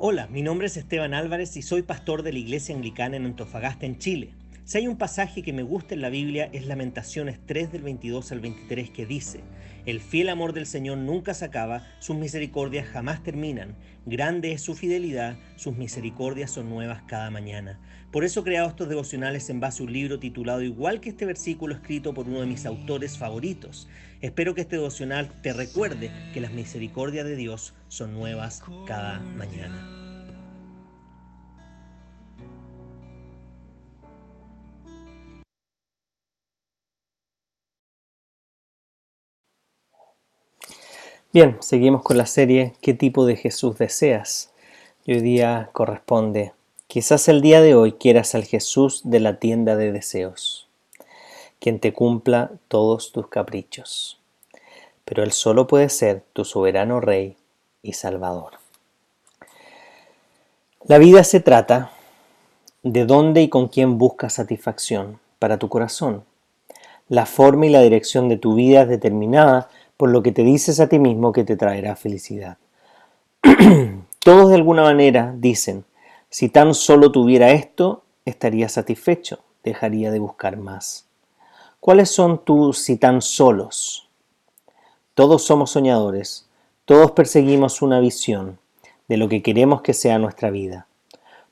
[0.00, 3.84] Hola, mi nombre es Esteban Álvarez y soy pastor de la Iglesia Anglicana en Antofagasta,
[3.84, 4.30] en Chile.
[4.62, 8.30] Si hay un pasaje que me gusta en la Biblia es Lamentaciones 3 del 22
[8.30, 9.40] al 23 que dice,
[9.88, 13.74] El fiel amor del Señor nunca se acaba, sus misericordias jamás terminan,
[14.04, 17.80] grande es su fidelidad, sus misericordias son nuevas cada mañana.
[18.10, 21.24] Por eso he creado estos devocionales en base a un libro titulado igual que este
[21.24, 23.88] versículo escrito por uno de mis autores favoritos.
[24.20, 30.07] Espero que este devocional te recuerde que las misericordias de Dios son nuevas cada mañana.
[41.40, 44.50] Bien, seguimos con la serie ¿Qué tipo de Jesús deseas?
[45.04, 46.52] Y hoy día corresponde,
[46.88, 50.66] quizás el día de hoy quieras al Jesús de la tienda de deseos,
[51.60, 54.18] quien te cumpla todos tus caprichos.
[55.04, 57.36] Pero Él solo puede ser tu soberano Rey
[57.84, 58.54] y Salvador.
[60.86, 61.92] La vida se trata
[62.82, 66.24] de dónde y con quién buscas satisfacción para tu corazón.
[67.08, 70.78] La forma y la dirección de tu vida es determinada por lo que te dices
[70.78, 72.56] a ti mismo que te traerá felicidad.
[74.20, 75.84] Todos de alguna manera dicen,
[76.30, 81.06] si tan solo tuviera esto, estaría satisfecho, dejaría de buscar más.
[81.80, 84.08] ¿Cuáles son tus si tan solos?
[85.14, 86.48] Todos somos soñadores,
[86.84, 88.60] todos perseguimos una visión
[89.08, 90.86] de lo que queremos que sea nuestra vida.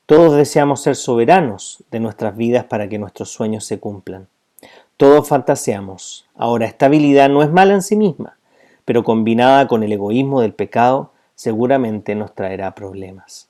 [0.05, 4.29] Todos deseamos ser soberanos de nuestras vidas para que nuestros sueños se cumplan.
[4.95, 6.25] Todos fantaseamos.
[6.33, 8.36] Ahora, esta habilidad no es mala en sí misma
[8.87, 13.49] pero combinada con el egoísmo del pecado, seguramente nos traerá problemas.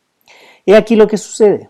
[0.66, 1.70] He aquí lo que sucede.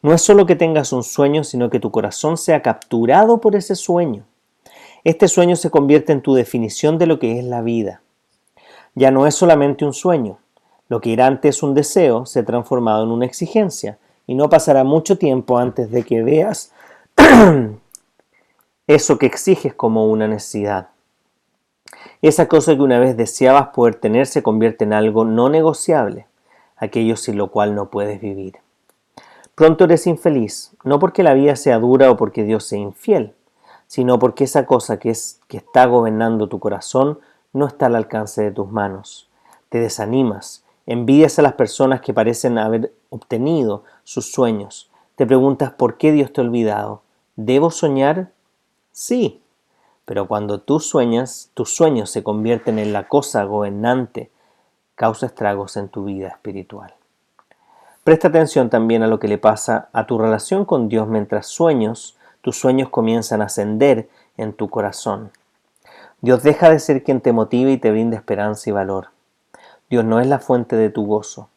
[0.00, 3.74] No es solo que tengas un sueño, sino que tu corazón sea capturado por ese
[3.74, 4.26] sueño.
[5.02, 8.00] Este sueño se convierte en tu definición de lo que es la vida.
[8.94, 10.38] Ya no es solamente un sueño.
[10.88, 13.98] Lo que era antes un deseo se ha transformado en una exigencia
[14.28, 16.70] y no pasará mucho tiempo antes de que veas
[18.86, 20.90] eso que exiges como una necesidad.
[22.22, 26.26] Esa cosa que una vez deseabas poder tener se convierte en algo no negociable,
[26.76, 28.58] aquello sin lo cual no puedes vivir.
[29.54, 33.34] Pronto eres infeliz, no porque la vida sea dura o porque Dios sea infiel,
[33.86, 37.18] sino porque esa cosa que, es, que está gobernando tu corazón
[37.52, 39.28] no está al alcance de tus manos.
[39.68, 44.90] Te desanimas, envidias a las personas que parecen haber obtenido sus sueños.
[45.16, 47.02] Te preguntas por qué Dios te ha olvidado.
[47.36, 48.32] ¿Debo soñar?
[48.92, 49.42] Sí,
[50.04, 54.30] pero cuando tú sueñas, tus sueños se convierten en la cosa gobernante,
[54.94, 56.94] causa estragos en tu vida espiritual.
[58.04, 62.16] Presta atención también a lo que le pasa a tu relación con Dios mientras sueños,
[62.40, 65.30] tus sueños comienzan a ascender en tu corazón.
[66.22, 69.08] Dios deja de ser quien te motive y te brinda esperanza y valor.
[69.88, 71.48] Dios no es la fuente de tu gozo.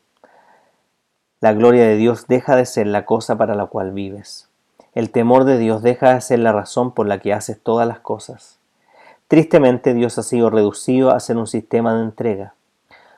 [1.39, 4.49] La gloria de Dios deja de ser la cosa para la cual vives.
[4.95, 7.99] El temor de Dios deja de ser la razón por la que haces todas las
[7.99, 8.59] cosas.
[9.27, 12.53] Tristemente Dios ha sido reducido a ser un sistema de entrega.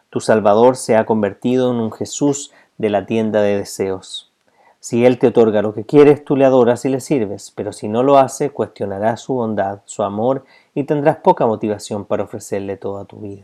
[0.09, 4.31] Tu Salvador se ha convertido en un Jesús de la tienda de deseos.
[4.79, 7.89] Si Él te otorga lo que quieres, tú le adoras y le sirves, pero si
[7.89, 13.03] no lo hace, cuestionarás su bondad, su amor y tendrás poca motivación para ofrecerle toda
[13.03, 13.43] tu vida.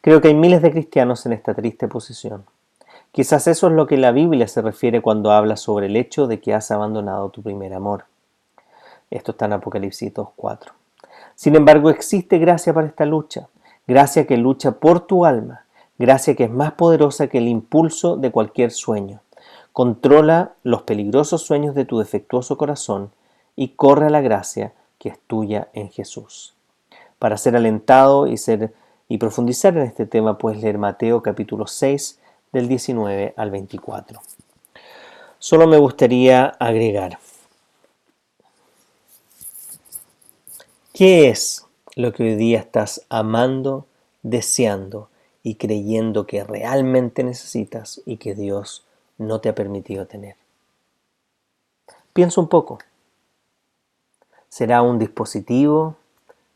[0.00, 2.44] Creo que hay miles de cristianos en esta triste posición.
[3.16, 6.38] Quizás eso es lo que la Biblia se refiere cuando habla sobre el hecho de
[6.38, 8.04] que has abandonado tu primer amor.
[9.10, 10.72] Esto está en Apocalipsis 2.4.
[11.34, 13.48] Sin embargo, existe gracia para esta lucha,
[13.86, 15.64] gracia que lucha por tu alma,
[15.98, 19.22] gracia que es más poderosa que el impulso de cualquier sueño.
[19.72, 23.12] Controla los peligrosos sueños de tu defectuoso corazón
[23.56, 26.54] y corre a la gracia que es tuya en Jesús.
[27.18, 28.74] Para ser alentado y, ser,
[29.08, 32.20] y profundizar en este tema, puedes leer Mateo capítulo 6,
[32.56, 34.18] del 19 al 24.
[35.38, 37.18] Solo me gustaría agregar,
[40.94, 41.66] ¿qué es
[41.96, 43.84] lo que hoy día estás amando,
[44.22, 45.10] deseando
[45.42, 48.86] y creyendo que realmente necesitas y que Dios
[49.18, 50.36] no te ha permitido tener?
[52.14, 52.78] Piensa un poco.
[54.48, 55.96] ¿Será un dispositivo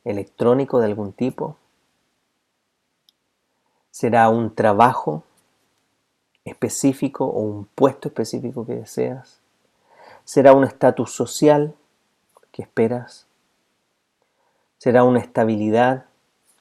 [0.05, 1.59] electrónico de algún tipo?
[3.91, 5.25] ¿Será un trabajo
[6.45, 9.41] específico o un puesto específico que deseas?
[10.25, 11.75] ¿Será un estatus social
[12.53, 13.27] que esperas?
[14.79, 16.07] ¿Será una estabilidad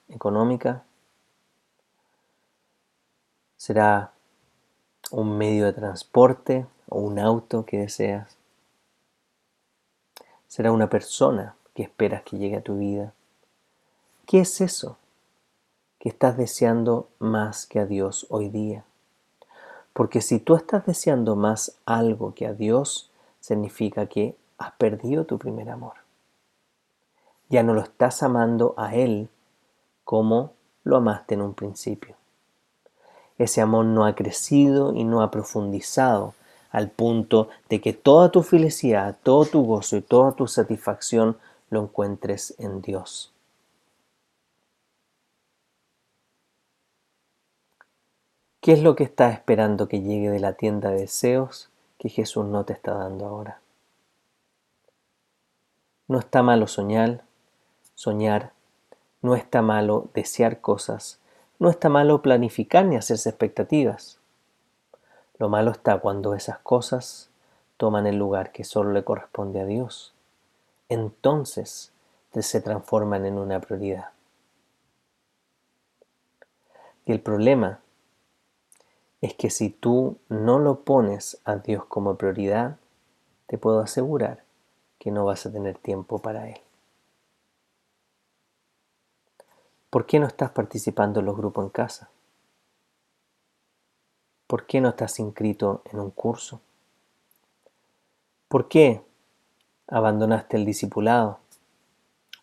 [0.10, 0.84] económica?
[3.58, 4.12] ¿Será
[5.12, 8.38] un medio de transporte o un auto que deseas?
[10.48, 13.14] ¿Será una persona que esperas que llegue a tu vida?
[14.26, 14.98] ¿Qué es eso
[16.00, 18.84] que estás deseando más que a Dios hoy día?
[20.00, 23.12] Porque si tú estás deseando más algo que a Dios,
[23.42, 25.96] significa que has perdido tu primer amor.
[27.50, 29.28] Ya no lo estás amando a Él
[30.06, 30.54] como
[30.86, 32.16] lo amaste en un principio.
[33.38, 36.34] Ese amor no ha crecido y no ha profundizado
[36.72, 41.38] al punto de que toda tu felicidad, todo tu gozo y toda tu satisfacción
[41.70, 43.34] lo encuentres en Dios.
[48.62, 52.46] ¿Qué es lo que estás esperando que llegue de la tienda de deseos que Jesús
[52.46, 53.62] no te está dando ahora?
[56.10, 57.24] No está malo soñar,
[57.96, 58.52] soñar,
[59.22, 61.20] no está malo desear cosas,
[61.58, 64.20] no está malo planificar ni hacerse expectativas.
[65.38, 67.30] Lo malo está cuando esas cosas
[67.78, 70.14] toman el lugar que solo le corresponde a Dios.
[70.90, 71.94] Entonces
[72.34, 74.10] se transforman en una prioridad.
[77.06, 77.80] Y el problema
[79.22, 82.78] es que si tú no lo pones a Dios como prioridad,
[83.48, 84.44] te puedo asegurar
[84.98, 86.60] que no vas a tener tiempo para Él.
[89.90, 92.10] ¿Por qué no estás participando en los grupos en casa?
[94.48, 96.62] ¿Por qué no estás inscrito en un curso?
[98.48, 99.04] ¿Por qué
[99.88, 101.40] abandonaste el discipulado?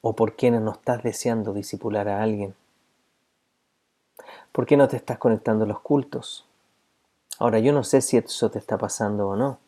[0.03, 2.55] ¿O por qué no estás deseando discipular a alguien?
[4.53, 6.47] ¿Por qué no te estás conectando a los cultos?
[7.39, 9.59] Ahora, yo no sé si eso te está pasando o no,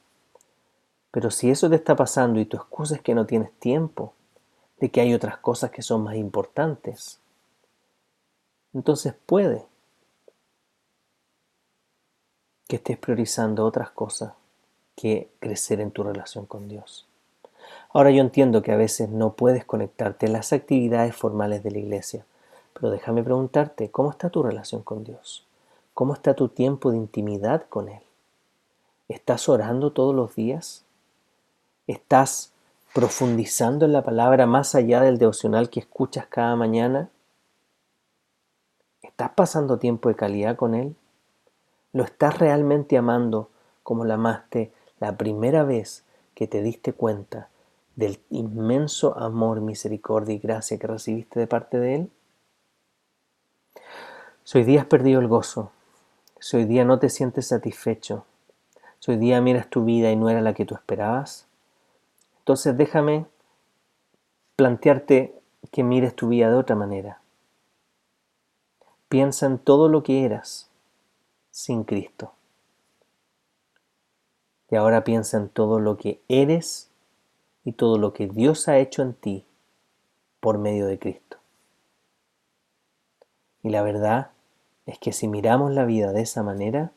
[1.11, 4.15] pero si eso te está pasando y tu excusa es que no tienes tiempo,
[4.79, 7.21] de que hay otras cosas que son más importantes,
[8.73, 9.67] entonces puede
[12.69, 14.35] que estés priorizando otras cosas
[14.95, 17.07] que crecer en tu relación con Dios.
[17.91, 21.79] Ahora yo entiendo que a veces no puedes conectarte a las actividades formales de la
[21.79, 22.27] iglesia,
[22.75, 25.48] pero déjame preguntarte, ¿cómo está tu relación con Dios?
[25.99, 28.03] ¿Cómo está tu tiempo de intimidad con Él?
[29.09, 30.85] ¿Estás orando todos los días?
[31.89, 32.53] ¿Estás
[32.95, 37.11] profundizando en la palabra más allá del devocional que escuchas cada mañana?
[39.03, 40.95] ¿Estás pasando tiempo de calidad con Él?
[41.93, 43.51] ¿Lo estás realmente amando
[43.83, 46.05] como la amaste la primera vez
[46.37, 47.49] que te diste cuenta
[47.97, 52.11] del inmenso amor, misericordia y gracia que recibiste de parte de Él?
[54.45, 55.73] Si hoy día has perdido el gozo,
[56.41, 58.25] si hoy día no te sientes satisfecho,
[58.99, 61.47] si hoy día miras tu vida y no era la que tú esperabas,
[62.41, 63.27] entonces déjame
[64.57, 65.35] plantearte
[65.71, 67.21] que mires tu vida de otra manera.
[69.09, 70.69] Piensa en todo lo que eras
[71.51, 72.33] sin Cristo.
[74.71, 76.91] Y ahora piensa en todo lo que eres
[77.65, 79.45] y todo lo que Dios ha hecho en ti
[80.41, 81.39] por medio de Cristo.
[83.63, 84.31] Y la verdad
[84.89, 86.93] es que si miramos la vida de esa manera,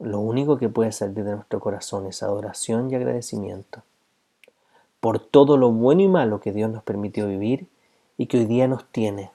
[0.00, 3.82] lo único que puede salir de nuestro corazón es adoración y agradecimiento
[4.98, 7.68] por todo lo bueno y malo que Dios nos permitió vivir
[8.18, 9.30] y que hoy día nos tiene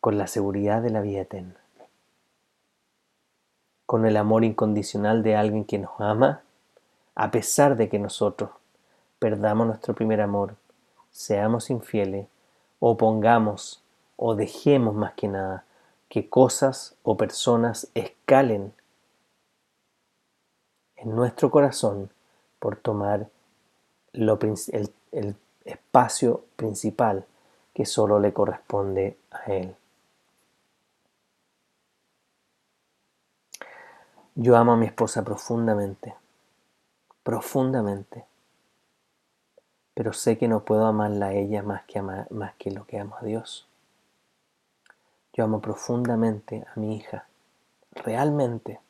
[0.00, 1.56] con la seguridad de la vida eterna,
[3.86, 6.42] con el amor incondicional de alguien que nos ama,
[7.16, 8.50] a pesar de que nosotros
[9.18, 10.54] perdamos nuestro primer amor,
[11.10, 12.28] seamos infieles,
[12.78, 13.83] o pongamos
[14.16, 15.64] o dejemos más que nada
[16.08, 18.72] que cosas o personas escalen
[20.96, 22.10] en nuestro corazón
[22.58, 23.28] por tomar
[24.12, 27.26] el, el espacio principal
[27.74, 29.76] que solo le corresponde a Él.
[34.36, 36.14] Yo amo a mi esposa profundamente,
[37.22, 38.24] profundamente,
[39.94, 43.16] pero sé que no puedo amarla a ella más que, más que lo que amo
[43.16, 43.68] a Dios.
[45.34, 47.26] Yo amo profundamente a mi hija,
[47.90, 48.80] realmente,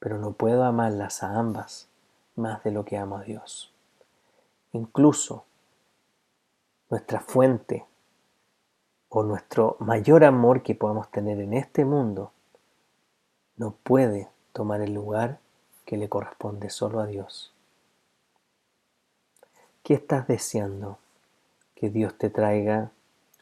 [0.00, 1.88] pero no puedo amarlas a ambas
[2.34, 3.72] más de lo que amo a Dios.
[4.72, 5.44] Incluso
[6.90, 7.86] nuestra fuente
[9.08, 12.32] o nuestro mayor amor que podamos tener en este mundo
[13.56, 15.38] no puede tomar el lugar
[15.84, 17.52] que le corresponde solo a Dios.
[19.84, 20.98] ¿Qué estás deseando
[21.76, 22.90] que Dios te traiga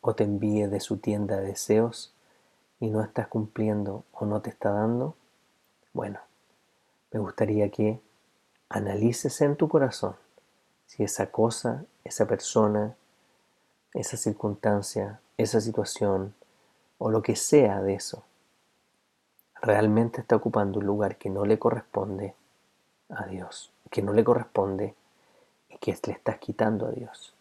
[0.01, 2.15] o te envíe de su tienda de deseos
[2.79, 5.17] y no estás cumpliendo o no te está dando?
[5.93, 6.21] Bueno,
[7.13, 8.01] me gustaría que
[8.69, 10.17] analices en tu corazón
[10.87, 12.97] si esa cosa, esa persona,
[13.95, 16.35] esa circunstancia, esa situación
[16.99, 18.25] o lo que sea de eso
[19.63, 22.35] realmente está ocupando un lugar que no le corresponde
[23.09, 24.95] a Dios, que no le corresponde
[25.69, 27.35] y que le estás quitando a Dios.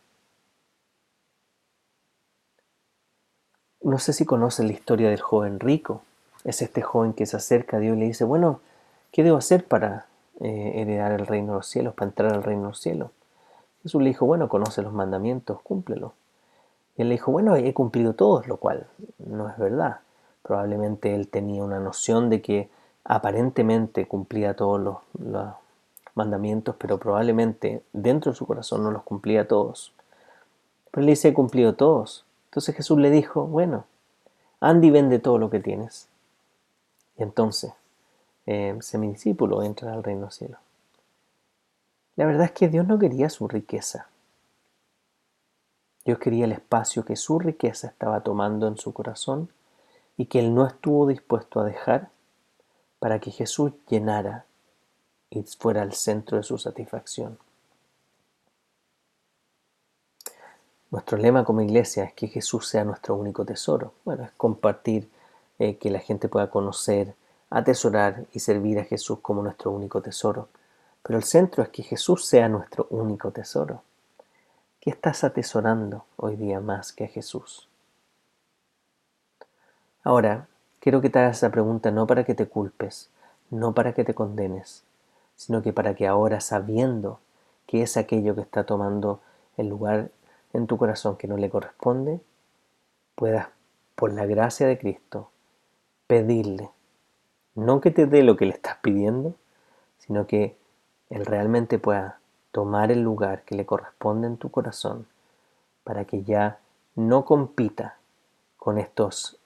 [3.82, 6.02] No sé si conocen la historia del joven rico.
[6.44, 8.60] Es este joven que se acerca a Dios y le dice, bueno,
[9.12, 10.06] ¿qué debo hacer para
[10.42, 13.12] eh, heredar el reino de los cielos, para entrar al reino de los cielos?
[13.84, 16.14] Jesús le dijo, bueno, conoce los mandamientos, cúmplelo.
[16.98, 20.00] Y él le dijo, bueno, he cumplido todos, lo cual no es verdad.
[20.44, 22.70] Probablemente él tenía una noción de que
[23.06, 25.54] aparentemente cumplía todos los, los
[26.16, 29.94] mandamientos, pero probablemente dentro de su corazón no los cumplía todos.
[30.92, 32.26] Pero él dice, he cumplido todos.
[32.50, 33.86] Entonces Jesús le dijo, bueno,
[34.60, 36.08] anda y vende todo lo que tienes.
[37.18, 37.74] Y entonces,
[38.48, 40.58] eh, discípulo, entra al reino cielo.
[42.16, 44.08] La verdad es que Dios no quería su riqueza.
[46.06, 49.50] Dios quería el espacio que su riqueza estaba tomando en su corazón
[50.18, 52.10] y que Él no estuvo dispuesto a dejar
[52.98, 54.46] para que Jesús llenara
[55.30, 57.38] y fuera el centro de su satisfacción.
[60.92, 63.94] Nuestro lema como iglesia es que Jesús sea nuestro único tesoro.
[64.06, 65.10] Bueno, es compartir,
[65.60, 67.16] eh, que la gente pueda conocer,
[67.52, 70.50] atesorar y servir a Jesús como nuestro único tesoro.
[71.04, 73.84] Pero el centro es que Jesús sea nuestro único tesoro.
[74.82, 77.68] ¿Qué estás atesorando hoy día más que a Jesús?
[80.04, 80.48] Ahora,
[80.80, 83.10] quiero que te hagas esa pregunta no para que te culpes,
[83.52, 84.84] no para que te condenes,
[85.36, 87.20] sino que para que ahora, sabiendo
[87.68, 89.22] que es aquello que está tomando
[89.58, 90.10] el lugar
[90.54, 92.20] en tu corazón que no le corresponde,
[93.16, 93.50] puedas,
[93.96, 95.30] por la gracia de Cristo,
[96.08, 96.70] pedirle,
[97.56, 99.36] no que te dé lo que le estás pidiendo,
[99.98, 100.58] sino que
[101.10, 102.20] Él realmente pueda
[102.52, 105.08] tomar el lugar que le corresponde en tu corazón
[105.84, 106.60] para que ya
[106.96, 107.98] no compita
[108.58, 109.38] con estos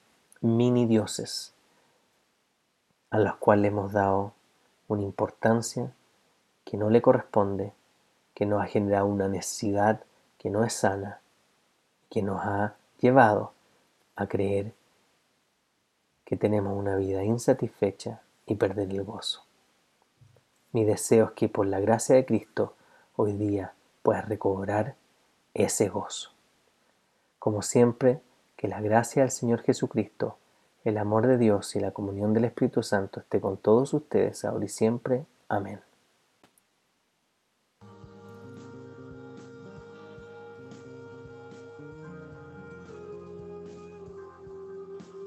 [0.42, 1.54] mini dioses
[3.10, 4.34] a los cuales hemos dado
[4.88, 5.94] una importancia
[6.66, 7.74] que no le corresponde,
[8.34, 10.02] que nos ha generado una necesidad
[10.44, 11.22] que no es sana,
[12.10, 13.54] que nos ha llevado
[14.18, 14.74] a creer
[16.26, 19.46] que tenemos una vida insatisfecha y perder el gozo.
[20.74, 22.76] Mi deseo es que por la gracia de Cristo
[23.16, 24.96] hoy día puedas recobrar
[25.54, 26.32] ese gozo.
[27.40, 28.20] Como siempre,
[28.58, 30.38] que la gracia del Señor Jesucristo,
[30.84, 34.66] el amor de Dios y la comunión del Espíritu Santo esté con todos ustedes ahora
[34.66, 35.26] y siempre.
[35.48, 35.80] Amén.